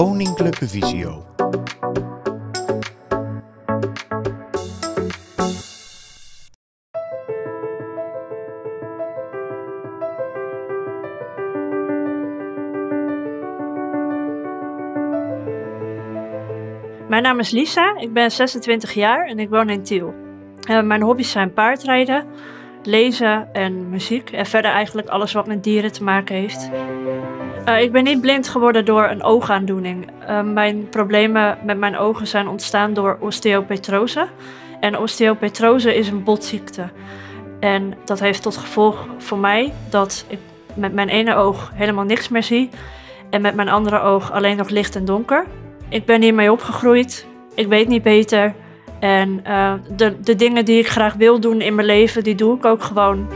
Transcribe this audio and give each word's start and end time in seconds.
Koninklijke 0.00 0.68
Visio. 0.68 1.24
Mijn 17.08 17.22
naam 17.22 17.38
is 17.38 17.50
Lisa, 17.50 17.96
ik 17.98 18.12
ben 18.12 18.30
26 18.30 18.92
jaar 18.92 19.26
en 19.26 19.38
ik 19.38 19.48
woon 19.48 19.70
in 19.70 19.82
Tiel. 19.82 20.14
Uh, 20.70 20.82
mijn 20.82 21.02
hobby's 21.02 21.30
zijn 21.30 21.52
paardrijden, 21.52 22.26
lezen 22.82 23.52
en 23.52 23.88
muziek. 23.88 24.30
En 24.30 24.46
verder 24.46 24.70
eigenlijk 24.70 25.08
alles 25.08 25.32
wat 25.32 25.46
met 25.46 25.64
dieren 25.64 25.92
te 25.92 26.04
maken 26.04 26.34
heeft. 26.34 26.70
Uh, 27.68 27.80
ik 27.80 27.92
ben 27.92 28.04
niet 28.04 28.20
blind 28.20 28.48
geworden 28.48 28.84
door 28.84 29.08
een 29.08 29.22
oogaandoening. 29.22 30.10
Uh, 30.28 30.42
mijn 30.42 30.88
problemen 30.88 31.58
met 31.64 31.78
mijn 31.78 31.96
ogen 31.96 32.26
zijn 32.26 32.48
ontstaan 32.48 32.94
door 32.94 33.16
osteopetrose. 33.20 34.26
En 34.80 34.98
osteopetrose 34.98 35.94
is 35.94 36.08
een 36.08 36.24
botziekte. 36.24 36.88
En 37.60 37.94
dat 38.04 38.20
heeft 38.20 38.42
tot 38.42 38.56
gevolg 38.56 39.06
voor 39.18 39.38
mij 39.38 39.72
dat 39.90 40.24
ik 40.28 40.38
met 40.74 40.92
mijn 40.92 41.08
ene 41.08 41.34
oog 41.34 41.70
helemaal 41.74 42.04
niks 42.04 42.28
meer 42.28 42.42
zie. 42.42 42.70
En 43.30 43.40
met 43.40 43.54
mijn 43.54 43.68
andere 43.68 44.00
oog 44.00 44.32
alleen 44.32 44.56
nog 44.56 44.68
licht 44.68 44.96
en 44.96 45.04
donker. 45.04 45.46
Ik 45.88 46.04
ben 46.04 46.22
hiermee 46.22 46.52
opgegroeid. 46.52 47.26
Ik 47.54 47.66
weet 47.66 47.88
niet 47.88 48.02
beter. 48.02 48.54
En 49.00 49.44
uh, 49.46 49.72
de, 49.96 50.20
de 50.20 50.36
dingen 50.36 50.64
die 50.64 50.78
ik 50.78 50.88
graag 50.88 51.14
wil 51.14 51.40
doen 51.40 51.60
in 51.60 51.74
mijn 51.74 51.86
leven, 51.86 52.24
die 52.24 52.34
doe 52.34 52.56
ik 52.56 52.64
ook 52.64 52.82
gewoon. 52.82 53.26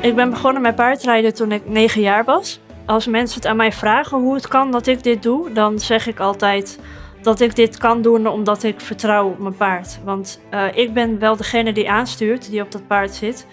Ik 0.00 0.14
ben 0.14 0.30
begonnen 0.30 0.62
met 0.62 0.74
paardrijden 0.74 1.34
toen 1.34 1.52
ik 1.52 1.68
negen 1.68 2.00
jaar 2.00 2.24
was. 2.24 2.60
Als 2.86 3.06
mensen 3.06 3.36
het 3.36 3.46
aan 3.46 3.56
mij 3.56 3.72
vragen 3.72 4.18
hoe 4.18 4.34
het 4.34 4.48
kan 4.48 4.70
dat 4.70 4.86
ik 4.86 5.02
dit 5.02 5.22
doe, 5.22 5.52
dan 5.52 5.78
zeg 5.78 6.06
ik 6.06 6.20
altijd 6.20 6.80
dat 7.22 7.40
ik 7.40 7.56
dit 7.56 7.78
kan 7.78 8.02
doen 8.02 8.26
omdat 8.26 8.62
ik 8.62 8.80
vertrouw 8.80 9.28
op 9.28 9.38
mijn 9.38 9.56
paard. 9.56 9.98
Want 10.04 10.40
uh, 10.50 10.64
ik 10.74 10.92
ben 10.92 11.18
wel 11.18 11.36
degene 11.36 11.72
die 11.72 11.90
aanstuurt, 11.90 12.50
die 12.50 12.62
op 12.62 12.72
dat 12.72 12.86
paard 12.86 13.14
zit. 13.14 13.46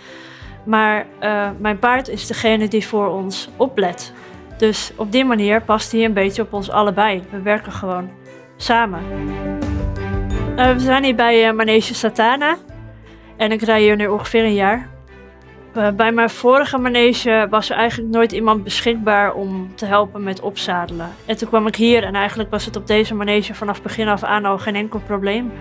Maar 0.65 1.05
uh, 1.21 1.49
mijn 1.57 1.79
paard 1.79 2.07
is 2.07 2.27
degene 2.27 2.67
die 2.67 2.87
voor 2.87 3.07
ons 3.07 3.49
oplet. 3.57 4.13
Dus 4.57 4.91
op 4.95 5.11
die 5.11 5.25
manier 5.25 5.61
past 5.61 5.91
hij 5.91 6.05
een 6.05 6.13
beetje 6.13 6.41
op 6.41 6.53
ons 6.53 6.69
allebei. 6.69 7.23
We 7.29 7.41
werken 7.41 7.71
gewoon 7.71 8.09
samen. 8.57 9.01
Uh, 10.57 10.73
we 10.73 10.79
zijn 10.79 11.03
hier 11.03 11.15
bij 11.15 11.53
Manege 11.53 11.93
Satana. 11.93 12.57
En 13.37 13.51
ik 13.51 13.61
rij 13.61 13.81
hier 13.81 13.95
nu 13.95 14.07
ongeveer 14.07 14.43
een 14.43 14.53
jaar. 14.53 14.90
Uh, 15.77 15.89
bij 15.89 16.11
mijn 16.11 16.29
vorige 16.29 16.77
manege 16.77 17.47
was 17.49 17.69
er 17.69 17.75
eigenlijk 17.75 18.13
nooit 18.13 18.31
iemand 18.31 18.63
beschikbaar 18.63 19.33
om 19.33 19.75
te 19.75 19.85
helpen 19.85 20.23
met 20.23 20.39
opzadelen. 20.39 21.09
En 21.25 21.37
toen 21.37 21.47
kwam 21.47 21.67
ik 21.67 21.75
hier 21.75 22.03
en 22.03 22.15
eigenlijk 22.15 22.49
was 22.49 22.65
het 22.65 22.75
op 22.75 22.87
deze 22.87 23.15
manege 23.15 23.53
vanaf 23.53 23.81
begin 23.81 24.07
af 24.07 24.23
aan 24.23 24.45
al 24.45 24.57
geen 24.57 24.75
enkel 24.75 24.99
probleem. 24.99 25.51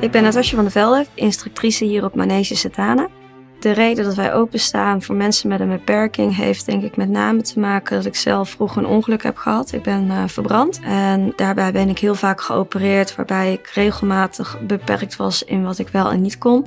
Ik 0.00 0.10
ben 0.10 0.22
Natasja 0.22 0.54
van 0.54 0.64
der 0.64 0.72
Velde, 0.72 1.06
instructrice 1.14 1.84
hier 1.84 2.04
op 2.04 2.14
Manege 2.14 2.56
Satana. 2.56 3.08
De 3.64 3.72
reden 3.72 4.04
dat 4.04 4.14
wij 4.14 4.34
openstaan 4.34 5.02
voor 5.02 5.14
mensen 5.14 5.48
met 5.48 5.60
een 5.60 5.68
beperking 5.68 6.36
heeft 6.36 6.66
denk 6.66 6.82
ik 6.82 6.96
met 6.96 7.08
name 7.08 7.42
te 7.42 7.60
maken 7.60 7.96
dat 7.96 8.04
ik 8.04 8.16
zelf 8.16 8.48
vroeger 8.48 8.82
een 8.82 8.88
ongeluk 8.88 9.22
heb 9.22 9.36
gehad. 9.36 9.72
Ik 9.72 9.82
ben 9.82 10.06
uh, 10.06 10.22
verbrand 10.26 10.80
en 10.82 11.32
daarbij 11.36 11.72
ben 11.72 11.88
ik 11.88 11.98
heel 11.98 12.14
vaak 12.14 12.40
geopereerd 12.40 13.16
waarbij 13.16 13.52
ik 13.52 13.66
regelmatig 13.66 14.58
beperkt 14.60 15.16
was 15.16 15.42
in 15.42 15.64
wat 15.64 15.78
ik 15.78 15.88
wel 15.88 16.10
en 16.10 16.20
niet 16.20 16.38
kon. 16.38 16.66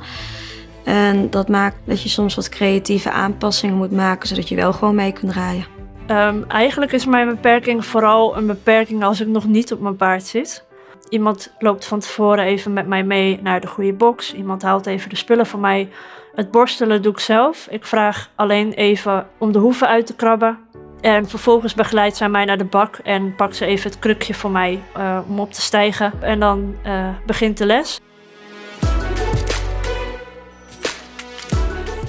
En 0.83 1.29
dat 1.29 1.47
maakt 1.47 1.77
dat 1.83 2.03
je 2.03 2.09
soms 2.09 2.35
wat 2.35 2.49
creatieve 2.49 3.11
aanpassingen 3.11 3.75
moet 3.75 3.91
maken 3.91 4.27
zodat 4.27 4.49
je 4.49 4.55
wel 4.55 4.73
gewoon 4.73 4.95
mee 4.95 5.13
kunt 5.13 5.31
rijden. 5.31 5.65
Um, 6.07 6.45
eigenlijk 6.47 6.91
is 6.91 7.05
mijn 7.05 7.27
beperking 7.27 7.85
vooral 7.85 8.37
een 8.37 8.47
beperking 8.47 9.03
als 9.03 9.21
ik 9.21 9.27
nog 9.27 9.47
niet 9.47 9.71
op 9.71 9.79
mijn 9.79 9.95
paard 9.95 10.25
zit. 10.25 10.66
Iemand 11.09 11.53
loopt 11.59 11.85
van 11.85 11.99
tevoren 11.99 12.45
even 12.45 12.73
met 12.73 12.87
mij 12.87 13.03
mee 13.03 13.39
naar 13.41 13.61
de 13.61 13.67
goede 13.67 13.93
box. 13.93 14.33
Iemand 14.33 14.61
haalt 14.61 14.85
even 14.85 15.09
de 15.09 15.15
spullen 15.15 15.45
voor 15.45 15.59
mij. 15.59 15.89
Het 16.35 16.51
borstelen 16.51 17.01
doe 17.01 17.11
ik 17.11 17.19
zelf. 17.19 17.67
Ik 17.69 17.85
vraag 17.85 18.29
alleen 18.35 18.73
even 18.73 19.27
om 19.37 19.51
de 19.51 19.59
hoeven 19.59 19.87
uit 19.87 20.05
te 20.05 20.15
krabben. 20.15 20.57
En 21.01 21.27
vervolgens 21.27 21.73
begeleidt 21.73 22.17
zij 22.17 22.29
mij 22.29 22.45
naar 22.45 22.57
de 22.57 22.65
bak 22.65 22.95
en 22.95 23.35
pakt 23.35 23.55
ze 23.55 23.65
even 23.65 23.89
het 23.89 23.99
krukje 23.99 24.33
voor 24.33 24.51
mij 24.51 24.79
uh, 24.97 25.19
om 25.27 25.39
op 25.39 25.51
te 25.51 25.61
stijgen. 25.61 26.13
En 26.21 26.39
dan 26.39 26.75
uh, 26.85 27.09
begint 27.25 27.57
de 27.57 27.65
les. 27.65 27.99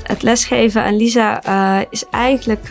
Het 0.02 0.22
lesgeven 0.22 0.82
aan 0.82 0.96
Lisa 0.96 1.46
uh, 1.46 1.86
is 1.90 2.04
eigenlijk 2.10 2.68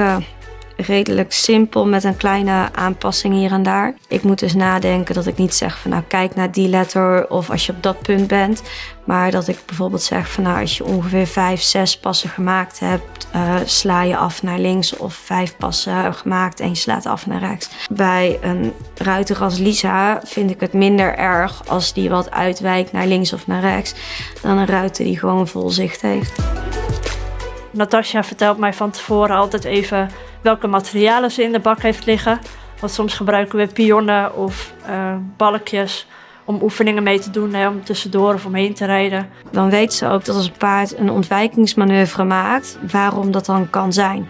redelijk 0.77 1.33
simpel 1.33 1.88
met 1.88 2.03
een 2.03 2.17
kleine 2.17 2.69
aanpassing 2.73 3.33
hier 3.33 3.51
en 3.51 3.63
daar. 3.63 3.95
Ik 4.07 4.23
moet 4.23 4.39
dus 4.39 4.53
nadenken 4.53 5.15
dat 5.15 5.27
ik 5.27 5.38
niet 5.38 5.55
zeg 5.55 5.79
van 5.79 5.91
nou 5.91 6.03
kijk 6.07 6.35
naar 6.35 6.51
die 6.51 6.67
letter 6.67 7.29
of 7.29 7.49
als 7.49 7.65
je 7.65 7.71
op 7.71 7.83
dat 7.83 8.01
punt 8.01 8.27
bent. 8.27 8.61
Maar 9.03 9.31
dat 9.31 9.47
ik 9.47 9.57
bijvoorbeeld 9.65 10.01
zeg 10.01 10.31
van 10.31 10.43
nou 10.43 10.61
als 10.61 10.77
je 10.77 10.85
ongeveer 10.85 11.27
vijf, 11.27 11.61
zes 11.61 11.99
passen 11.99 12.29
gemaakt 12.29 12.79
hebt, 12.79 13.27
uh, 13.35 13.55
sla 13.65 14.03
je 14.03 14.17
af 14.17 14.43
naar 14.43 14.59
links 14.59 14.97
of 14.97 15.13
vijf 15.13 15.57
passen 15.57 16.13
gemaakt 16.13 16.59
en 16.59 16.69
je 16.69 16.75
slaat 16.75 17.05
af 17.05 17.27
naar 17.27 17.39
rechts. 17.39 17.69
Bij 17.91 18.39
een 18.41 18.73
ruiter 18.95 19.44
als 19.44 19.57
Lisa 19.57 20.21
vind 20.23 20.49
ik 20.51 20.59
het 20.59 20.73
minder 20.73 21.17
erg 21.17 21.61
als 21.67 21.94
die 21.94 22.09
wat 22.09 22.31
uitwijkt 22.31 22.91
naar 22.91 23.07
links 23.07 23.33
of 23.33 23.47
naar 23.47 23.61
rechts 23.61 23.94
dan 24.41 24.57
een 24.57 24.65
ruiter 24.65 25.03
die 25.03 25.19
gewoon 25.19 25.47
vol 25.47 25.69
zicht 25.69 26.01
heeft. 26.01 26.41
Natasja 27.72 28.23
vertelt 28.23 28.57
mij 28.57 28.73
van 28.73 28.91
tevoren 28.91 29.35
altijd 29.35 29.63
even 29.63 30.09
welke 30.41 30.67
materialen 30.67 31.31
ze 31.31 31.44
in 31.44 31.51
de 31.51 31.59
bak 31.59 31.81
heeft 31.81 32.05
liggen. 32.05 32.39
Want 32.79 32.91
soms 32.91 33.13
gebruiken 33.13 33.57
we 33.57 33.67
pionnen 33.67 34.35
of 34.35 34.73
uh, 34.89 35.16
balkjes 35.38 36.07
om 36.45 36.61
oefeningen 36.61 37.03
mee 37.03 37.19
te 37.19 37.29
doen, 37.29 37.53
hè, 37.53 37.67
om 37.67 37.83
tussendoor 37.83 38.33
of 38.33 38.45
omheen 38.45 38.73
te 38.73 38.85
rijden. 38.85 39.29
Dan 39.51 39.69
weet 39.69 39.94
ze 39.94 40.07
ook 40.07 40.25
dat 40.25 40.35
als 40.35 40.45
een 40.45 40.57
paard 40.57 40.97
een 40.97 41.09
ontwijkingsmanoeuvre 41.09 42.23
maakt, 42.23 42.77
waarom 42.91 43.31
dat 43.31 43.45
dan 43.45 43.69
kan 43.69 43.94
zijn. 43.94 44.27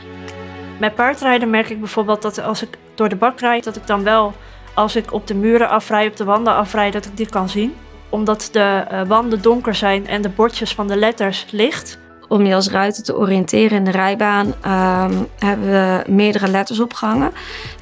Met 0.79 0.95
paardrijden 0.95 1.49
merk 1.49 1.69
ik 1.69 1.79
bijvoorbeeld 1.79 2.21
dat 2.21 2.41
als 2.41 2.61
ik 2.61 2.77
door 2.95 3.09
de 3.09 3.15
bak 3.15 3.39
rijd, 3.39 3.63
dat 3.63 3.75
ik 3.75 3.87
dan 3.87 4.03
wel, 4.03 4.33
als 4.73 4.95
ik 4.95 5.13
op 5.13 5.27
de 5.27 5.35
muren 5.35 5.69
afrijd, 5.69 6.09
op 6.11 6.17
de 6.17 6.23
wanden 6.23 6.53
afrijd, 6.53 6.93
dat 6.93 7.05
ik 7.05 7.17
die 7.17 7.29
kan 7.29 7.49
zien. 7.49 7.75
Omdat 8.09 8.49
de 8.51 8.85
uh, 8.91 9.01
wanden 9.07 9.41
donker 9.41 9.75
zijn 9.75 10.07
en 10.07 10.21
de 10.21 10.29
bordjes 10.29 10.73
van 10.73 10.87
de 10.87 10.95
letters 10.95 11.45
licht, 11.51 11.99
om 12.27 12.45
je 12.45 12.55
als 12.55 12.69
ruiter 12.69 13.03
te 13.03 13.17
oriënteren 13.17 13.77
in 13.77 13.83
de 13.83 13.91
rijbaan 13.91 14.47
um, 14.47 15.27
hebben 15.39 15.69
we 15.69 16.03
meerdere 16.07 16.47
letters 16.47 16.79
opgehangen. 16.79 17.31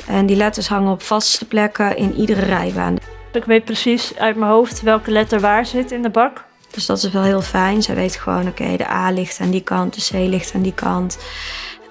En 0.08 0.26
die 0.26 0.36
letters 0.36 0.68
hangen 0.68 0.92
op 0.92 1.02
vaste 1.02 1.46
plekken 1.46 1.98
in 1.98 2.14
iedere 2.14 2.46
rijbaan. 2.46 2.96
Ik 3.32 3.46
weet 3.46 3.66
precies 3.66 4.18
uit 4.18 4.36
mijn 4.36 4.52
hoofd 4.52 4.82
welke 4.82 5.12
letter 5.12 5.40
waar 5.40 5.66
zit 5.66 5.92
in 5.92 6.02
de 6.02 6.10
bak. 6.10 6.44
Dus 6.72 6.86
dat 6.86 6.98
is 6.98 7.12
wel 7.12 7.24
heel 7.24 7.42
fijn. 7.42 7.82
Zij 7.82 7.96
weet 7.96 8.16
gewoon, 8.16 8.48
oké, 8.48 8.62
okay, 8.62 8.78
de 8.78 8.90
A 8.90 9.12
ligt 9.12 9.40
aan 9.40 9.50
die 9.50 9.64
kant, 9.64 9.94
de 9.94 10.18
C 10.18 10.30
ligt 10.30 10.54
aan 10.56 10.62
die 10.62 10.74
kant. 10.74 11.18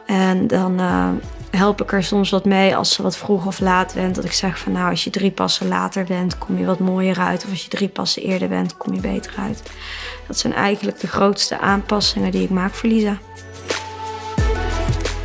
En 0.06 0.47
dan 0.47 0.81
uh, 0.81 1.09
help 1.56 1.82
ik 1.82 1.92
er 1.92 2.04
soms 2.04 2.31
wat 2.31 2.44
mee 2.44 2.76
als 2.76 2.92
ze 2.92 3.03
wat 3.03 3.16
vroeg 3.16 3.47
of 3.47 3.60
laat 3.60 3.94
bent. 3.94 4.15
Dat 4.15 4.25
ik 4.25 4.32
zeg 4.32 4.59
van 4.59 4.72
nou, 4.72 4.91
als 4.91 5.04
je 5.04 5.10
drie 5.10 5.31
passen 5.31 5.69
later 5.69 6.04
bent, 6.04 6.38
kom 6.38 6.59
je 6.59 6.65
wat 6.65 6.78
mooier 6.78 7.19
uit. 7.19 7.44
Of 7.44 7.50
als 7.50 7.62
je 7.62 7.69
drie 7.69 7.88
passen 7.88 8.22
eerder 8.22 8.48
bent, 8.48 8.76
kom 8.76 8.94
je 8.94 9.00
beter 9.00 9.32
uit. 9.38 9.62
Dat 10.26 10.38
zijn 10.38 10.53
eigenlijk 10.53 11.00
de 11.00 11.06
grootste 11.06 11.59
aanpassingen 11.59 12.31
die 12.31 12.42
ik 12.42 12.50
maak 12.50 12.75
voor 12.75 12.88
Lisa. 12.88 13.19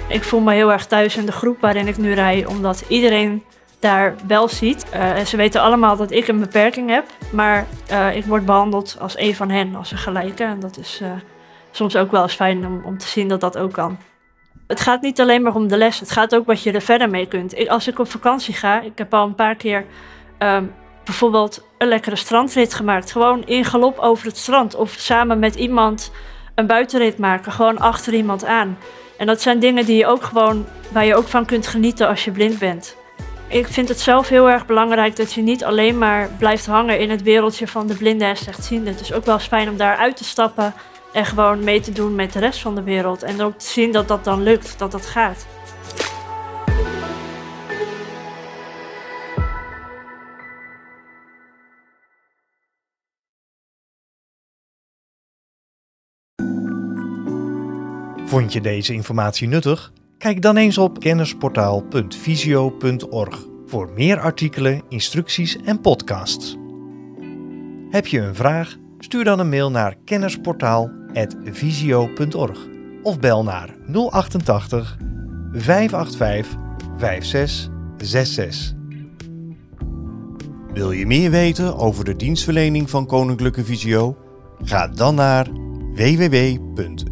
Ik 0.08 0.24
voel 0.24 0.40
me 0.40 0.54
heel 0.54 0.72
erg 0.72 0.88
thuis 0.88 1.18
in 1.18 1.26
de 1.26 1.32
groep 1.32 1.62
waarin 1.62 1.88
ik 1.88 1.98
nu 1.98 2.14
rij, 2.14 2.46
omdat 2.46 2.84
iedereen 2.88 3.44
daar 3.80 4.16
wel 4.28 4.48
ziet. 4.48 4.86
Uh, 4.96 5.18
ze 5.20 5.38
weten 5.38 5.62
allemaal 5.62 5.96
dat 5.98 6.12
ik 6.12 6.28
een 6.28 6.40
beperking 6.40 6.90
heb, 6.90 7.06
maar 7.32 7.68
uh, 7.92 8.16
ik 8.16 8.26
word 8.26 8.46
behandeld 8.46 8.98
als 9.00 9.18
een 9.18 9.36
van 9.36 9.50
hen, 9.50 9.76
als 9.76 9.92
een 9.92 9.98
gelijke. 9.98 10.44
En 10.44 10.60
dat 10.60 10.78
is 10.78 11.00
uh, 11.02 11.12
soms 11.72 11.96
ook 11.96 12.12
wel 12.12 12.22
eens 12.22 12.36
fijn 12.36 12.84
om 12.84 12.98
te 12.98 13.08
zien 13.08 13.28
dat 13.28 13.42
dat 13.42 13.58
ook 13.58 13.72
kan. 13.72 13.98
Het 14.70 14.82
gaat 14.82 15.02
niet 15.02 15.22
alleen 15.22 15.42
maar 15.42 15.56
om 15.56 15.68
de 15.68 15.78
les, 15.78 16.00
het 16.00 16.12
gaat 16.12 16.36
ook 16.36 16.46
wat 16.46 16.64
je 16.64 16.72
er 16.72 16.82
verder 16.82 17.10
mee 17.10 17.28
kunt. 17.28 17.68
Als 17.70 17.88
ik 17.88 18.00
op 18.00 18.12
vakantie 18.12 18.54
ga, 18.54 18.82
ik 18.82 18.98
heb 18.98 19.14
al 19.14 19.26
een 19.26 19.36
paar 19.36 19.56
keer 19.56 19.86
um, 20.40 20.74
bijvoorbeeld 21.04 21.66
een 21.78 21.88
lekkere 21.88 22.16
strandrit 22.16 22.74
gemaakt. 22.74 23.12
Gewoon 23.12 23.46
in 23.46 23.66
galop 23.66 23.98
over 23.98 24.26
het 24.26 24.38
strand. 24.38 24.76
Of 24.76 24.92
samen 24.92 25.40
met 25.40 25.56
iemand 25.56 26.12
een 26.56 26.68
buitenrit 26.68 27.18
maken. 27.18 27.52
Gewoon 27.52 27.78
achter 27.78 28.14
iemand 28.14 28.46
aan. 28.46 28.78
En 29.18 29.26
dat 29.26 29.42
zijn 29.42 29.60
dingen 29.60 29.86
die 29.86 29.98
je 29.98 30.06
ook 30.06 30.24
gewoon, 30.24 30.66
waar 30.92 31.06
je 31.06 31.16
ook 31.16 31.28
van 31.28 31.46
kunt 31.46 31.68
genieten 31.68 32.08
als 32.08 32.26
je 32.26 32.32
blind 32.32 32.60
bent. 32.60 32.96
Ik 33.48 33.68
vind 33.68 33.90
het 33.90 34.00
zelf 34.00 34.30
heel 34.30 34.50
erg 34.50 34.66
belangrijk 34.66 35.16
dat 35.16 35.34
je 35.34 35.42
niet 35.42 35.64
alleen 35.64 35.98
maar 35.98 36.30
blijft 36.38 36.66
hangen 36.66 37.00
in 37.00 37.10
het 37.10 37.24
wereldje 37.24 37.68
van 37.68 37.88
de 37.88 37.96
blinden 37.96 38.28
en 38.28 38.38
slechtzienden. 38.38 38.94
Het 38.94 39.02
is 39.02 39.14
ook 39.14 39.26
wel 39.26 39.36
eens 39.36 39.48
fijn 39.48 39.70
om 39.70 39.78
daar 39.78 39.98
uit 39.98 40.18
te 40.18 40.24
stappen 40.24 40.74
en 41.14 41.26
gewoon 41.26 41.64
mee 41.64 41.80
te 41.80 41.92
doen 41.92 42.16
met 42.16 42.34
de 42.34 42.40
rest 42.40 42.60
van 42.60 42.76
de 42.76 42.84
wereld. 42.84 43.24
En 43.24 43.42
ook 43.42 43.60
te 43.60 43.66
zien 43.66 43.92
dat 43.92 44.08
dat 44.08 44.24
dan 44.24 44.44
lukt, 44.44 44.80
dat 44.80 44.92
dat 44.92 45.06
gaat. 45.06 45.48
Vond 58.26 58.54
je 58.54 58.62
deze 58.62 58.94
informatie 58.94 59.48
nuttig? 59.48 59.92
Kijk 60.18 60.42
dan 60.42 60.58
eens 60.58 60.78
op 60.78 61.00
kennisportaal.visio.org 61.00 63.46
voor 63.66 63.90
meer 63.96 64.20
artikelen, 64.20 64.82
instructies 64.90 65.58
en 65.66 65.82
podcasts. 65.82 66.58
Heb 67.90 68.08
je 68.08 68.20
een 68.20 68.36
vraag? 68.36 68.78
Stuur 69.00 69.24
dan 69.24 69.40
een 69.40 69.50
mail 69.50 69.72
naar 69.72 69.96
kennisportaal.visio.org 71.28 72.68
of 73.04 73.20
bel 73.20 73.44
naar 73.44 73.76
088 73.92 74.98
585 75.52 76.58
5666. 76.98 78.78
Wil 80.74 80.92
je 80.92 81.06
meer 81.06 81.32
weten 81.32 81.78
over 81.78 82.06
de 82.06 82.16
dienstverlening 82.16 82.90
van 82.90 83.06
Koninklijke 83.06 83.66
Visio? 83.66 84.18
Ga 84.62 84.88
dan 84.88 85.16
naar 85.16 85.48
www.visio.org. 85.94 87.08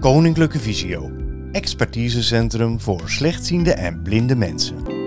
Koninklijke 0.00 0.58
Visio, 0.58 1.10
expertisecentrum 1.52 2.80
voor 2.80 3.02
slechtziende 3.04 3.72
en 3.72 4.02
blinde 4.02 4.36
mensen. 4.36 4.97